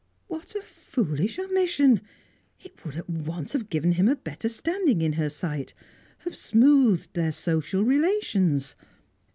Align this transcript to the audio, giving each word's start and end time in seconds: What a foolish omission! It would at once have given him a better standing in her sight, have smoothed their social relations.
What 0.25 0.55
a 0.55 0.63
foolish 0.63 1.37
omission! 1.37 2.01
It 2.59 2.83
would 2.83 2.95
at 2.95 3.07
once 3.07 3.53
have 3.53 3.69
given 3.69 3.91
him 3.91 4.07
a 4.07 4.15
better 4.15 4.49
standing 4.49 4.99
in 4.99 5.13
her 5.13 5.29
sight, 5.29 5.75
have 6.25 6.35
smoothed 6.35 7.13
their 7.13 7.31
social 7.31 7.83
relations. 7.83 8.73